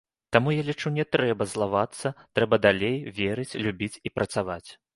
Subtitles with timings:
[0.35, 4.67] Таму, я лічу, не трэба злавацца, трэба далей верыць, любіць і працаваць.